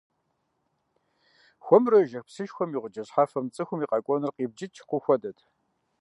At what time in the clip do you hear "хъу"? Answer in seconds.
4.87-4.99